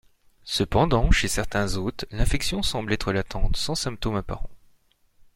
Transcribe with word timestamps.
Cependant, 0.45 1.11
chez 1.11 1.27
certains 1.27 1.75
hôtes, 1.77 2.05
l'infection 2.09 2.63
semble 2.63 2.91
être 2.91 3.11
latente, 3.13 3.55
sans 3.55 3.75
symptôme 3.75 4.15
apparent. 4.15 4.49